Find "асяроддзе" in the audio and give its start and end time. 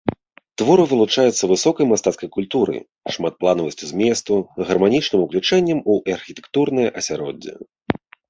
7.03-7.53